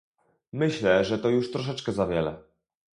Myślę, 0.53 1.05
że 1.05 1.19
to 1.19 1.29
już 1.29 1.51
troszeczkę 1.51 1.91
za 1.91 2.07
wiele 2.07 2.41